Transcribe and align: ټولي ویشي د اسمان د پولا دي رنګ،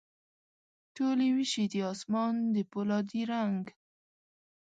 ټولي 0.95 1.27
ویشي 1.35 1.65
د 1.73 1.75
اسمان 1.91 2.35
د 2.53 2.55
پولا 2.71 2.99
دي 3.09 3.21
رنګ، 3.31 3.61